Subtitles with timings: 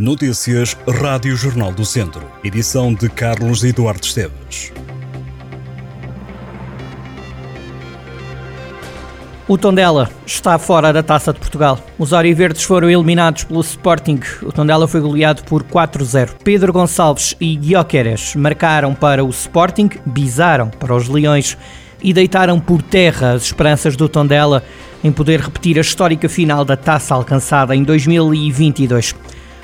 [0.00, 2.26] Notícias Rádio Jornal do Centro.
[2.42, 4.72] Edição de Carlos Eduardo Esteves.
[9.46, 11.78] O Tondela está fora da Taça de Portugal.
[11.98, 14.20] Os Oriverdes foram eliminados pelo Sporting.
[14.40, 16.30] O Tondela foi goleado por 4-0.
[16.42, 21.58] Pedro Gonçalves e Guioqueres marcaram para o Sporting, bizaram para os Leões
[22.02, 24.64] e deitaram por terra as esperanças do Tondela
[25.04, 29.14] em poder repetir a histórica final da taça alcançada em 2022.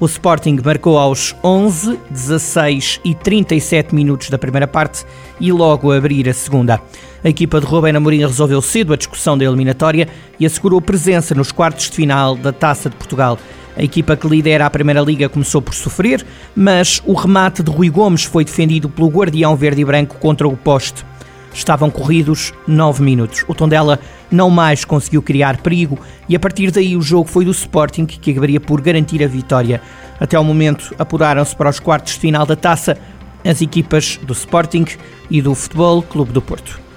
[0.00, 5.04] O Sporting marcou aos 11, 16 e 37 minutos da primeira parte
[5.40, 6.80] e logo a abrir a segunda.
[7.24, 11.50] A equipa de Rubén Amorim resolveu cedo a discussão da eliminatória e assegurou presença nos
[11.50, 13.36] quartos de final da Taça de Portugal.
[13.76, 16.24] A equipa que lidera a Primeira Liga começou por sofrer,
[16.54, 20.56] mas o remate de Rui Gomes foi defendido pelo guardião verde e branco contra o
[20.56, 21.04] poste.
[21.52, 23.44] Estavam corridos 9 minutos.
[23.48, 23.98] O Tondela
[24.30, 28.30] não mais conseguiu criar perigo e a partir daí o jogo foi do Sporting que
[28.30, 29.80] acabaria por garantir a vitória.
[30.20, 32.98] Até ao momento apuraram-se para os quartos de final da taça
[33.44, 34.84] as equipas do Sporting
[35.30, 36.87] e do Futebol Clube do Porto.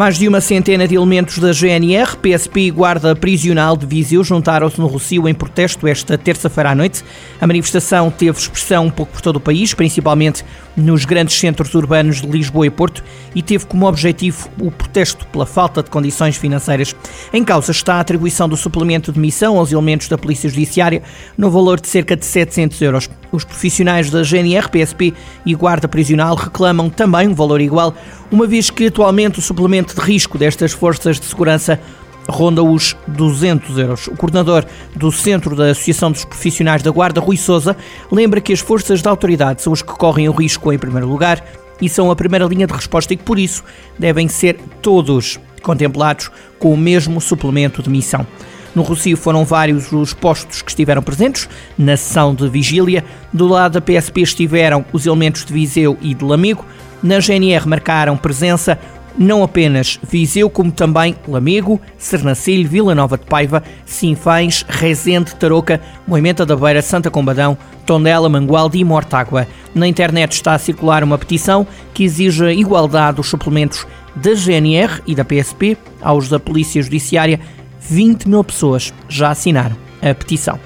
[0.00, 4.80] Mais de uma centena de elementos da GNR, PSP e Guarda Prisional de Viseu juntaram-se
[4.80, 7.04] no Rocio em protesto esta terça-feira à noite.
[7.38, 10.42] A manifestação teve expressão um pouco por todo o país, principalmente
[10.74, 15.44] nos grandes centros urbanos de Lisboa e Porto, e teve como objetivo o protesto pela
[15.44, 16.96] falta de condições financeiras.
[17.30, 21.02] Em causa está a atribuição do suplemento de missão aos elementos da Polícia Judiciária
[21.36, 23.10] no valor de cerca de 700 euros.
[23.30, 25.12] Os profissionais da GNR, PSP
[25.44, 27.94] e Guarda Prisional reclamam também um valor igual,
[28.30, 31.80] uma vez que atualmente o suplemento de risco destas forças de segurança
[32.28, 34.06] ronda os 200 euros.
[34.06, 34.64] O coordenador
[34.94, 37.76] do Centro da Associação dos Profissionais da Guarda, Rui Souza,
[38.10, 41.44] lembra que as forças da autoridade são os que correm o risco em primeiro lugar
[41.80, 43.64] e são a primeira linha de resposta e que, por isso,
[43.98, 48.26] devem ser todos contemplados com o mesmo suplemento de missão.
[48.74, 53.04] No Rocio foram vários os postos que estiveram presentes na sessão de vigília.
[53.32, 56.64] Do lado da PSP estiveram os elementos de Viseu e de Lamego.
[57.02, 58.78] Na GNR marcaram presença
[59.18, 66.46] não apenas Viseu, como também Lamego, Sernancelho, Vila Nova de Paiva, Sinfães, Rezende, Tarouca, Moimenta
[66.46, 69.46] da Beira, Santa Combadão, Tondela, Mangualde e Mortágua.
[69.74, 75.02] Na internet está a circular uma petição que exige a igualdade dos suplementos da GNR
[75.06, 77.40] e da PSP aos da Polícia Judiciária.
[77.90, 80.60] 20 mil pessoas já assinaram a petição.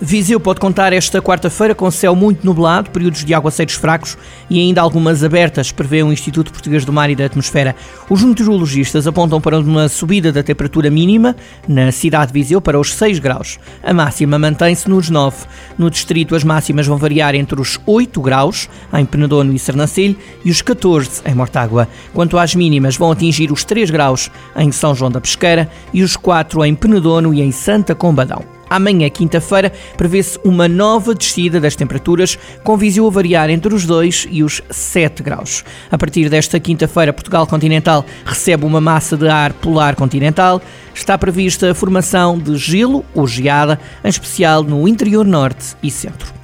[0.00, 4.16] Viseu pode contar esta quarta-feira com céu muito nublado, períodos de aguaceiros fracos
[4.48, 7.74] e ainda algumas abertas, prevê o Instituto Português do Mar e da Atmosfera.
[8.08, 11.34] Os meteorologistas apontam para uma subida da temperatura mínima
[11.66, 13.58] na cidade de Viseu para os 6 graus.
[13.82, 15.46] A máxima mantém-se nos 9.
[15.76, 20.50] No distrito, as máximas vão variar entre os 8 graus em Penedono e Sernancelho e
[20.50, 21.88] os 14 em Mortágua.
[22.14, 26.16] Quanto às mínimas, vão atingir os 3 graus em São João da Pesqueira e os
[26.16, 28.57] 4 em Penedono e em Santa Combadão.
[28.70, 34.28] Amanhã, quinta-feira, prevê-se uma nova descida das temperaturas, com visio a variar entre os 2
[34.30, 35.64] e os 7 graus.
[35.90, 40.60] A partir desta quinta-feira, Portugal continental recebe uma massa de ar polar continental.
[40.94, 46.38] Está prevista a formação de gelo ou geada, em especial no interior norte e centro.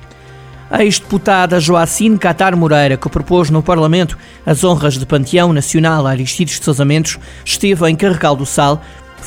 [0.71, 6.11] A ex-deputada Joacine Catar Moreira, que propôs no Parlamento as honras de Panteão Nacional a
[6.11, 8.83] Aristides de Sousa Mendes, esteve em Carregal do Sal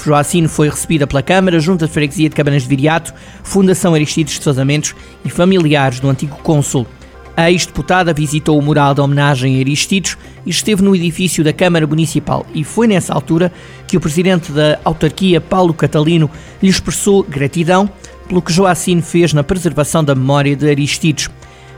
[0.06, 3.14] Joacine foi recebida pela Câmara, Junta de Freguesia de Cabanas de Viriato,
[3.44, 6.88] Fundação Aristides de Sousa Mendes e familiares do antigo cônsul.
[7.36, 11.86] A ex-deputada visitou o mural de homenagem a Aristides e esteve no edifício da Câmara
[11.86, 12.44] Municipal.
[12.52, 13.52] E foi nessa altura
[13.88, 16.32] que o presidente da autarquia, Paulo Catalino,
[16.64, 17.88] lhe expressou gratidão
[18.28, 21.30] pelo que Joacine fez na preservação da memória de Aristides.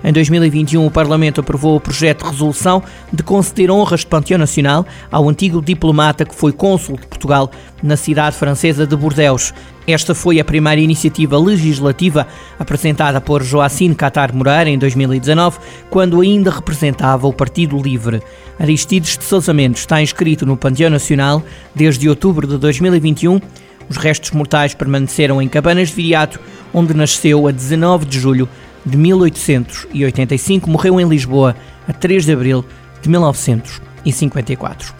[0.02, 4.86] Em 2021, o Parlamento aprovou o projeto de resolução de conceder honras de Panteão Nacional
[5.12, 7.52] ao antigo diplomata que foi cônsul de Portugal
[7.84, 9.54] na cidade francesa de Bordeaux.
[9.86, 12.28] Esta foi a primeira iniciativa legislativa
[12.58, 15.59] apresentada por Joacine Catar Moreira em 2019,
[15.90, 18.22] quando ainda representava o Partido Livre.
[18.58, 21.44] Aristides de Sousa Mendes está inscrito no Panteão Nacional
[21.76, 23.42] desde outubro de 2021.
[23.90, 26.40] Os restos mortais permaneceram em Cabanas de Viriato,
[26.74, 28.48] onde nasceu a 19 de julho
[28.90, 31.56] de 1885, morreu em Lisboa
[31.88, 32.66] a 3 de abril
[33.02, 35.00] de 1954.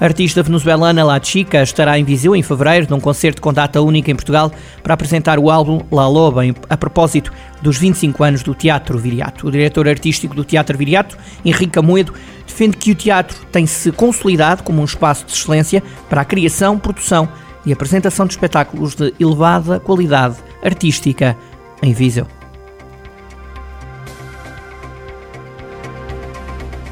[0.00, 4.10] A artista venezuelana La Chica estará em Viseu em fevereiro num concerto com data única
[4.10, 4.50] em Portugal
[4.82, 7.32] para apresentar o álbum La Loba a propósito
[7.62, 9.46] dos 25 anos do Teatro Viriato.
[9.46, 12.12] O diretor artístico do Teatro Viriato, Henrique Amoedo,
[12.46, 16.78] defende que o teatro tem se consolidado como um espaço de excelência para a criação,
[16.78, 17.28] produção
[17.64, 21.36] e apresentação de espetáculos de elevada qualidade artística
[21.82, 22.26] em Viseu.